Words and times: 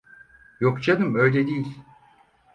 Yok 0.59 0.83
canım, 0.83 1.15
öyle 1.15 1.47
değil 1.47 1.77